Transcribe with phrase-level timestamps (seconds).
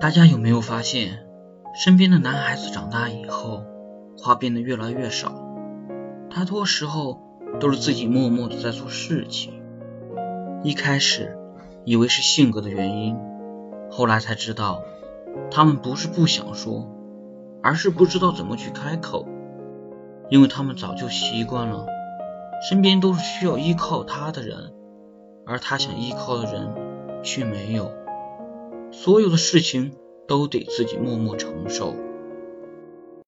[0.00, 1.26] 大家有没有发现，
[1.74, 3.64] 身边的男孩子长大以后，
[4.16, 5.32] 话变得越来越少，
[6.30, 7.20] 大多时候
[7.58, 9.60] 都是自己默默的在做事情。
[10.62, 11.36] 一开始
[11.84, 13.16] 以为是性格的原因，
[13.90, 14.82] 后来才知道，
[15.50, 16.88] 他们不是不想说，
[17.62, 19.26] 而是不知道怎么去开口，
[20.30, 21.86] 因为他们早就习惯了，
[22.68, 24.72] 身边都是需要依靠他的人，
[25.46, 26.72] 而他想依靠的人
[27.24, 28.05] 却没有。
[29.06, 29.92] 所有的事情
[30.26, 31.94] 都得自己默默承受。